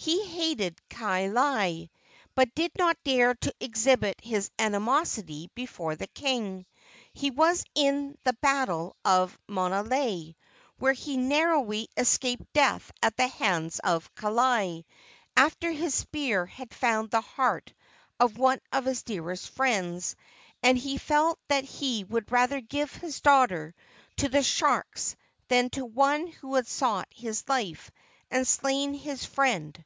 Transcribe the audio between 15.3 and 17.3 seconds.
after his spear had found the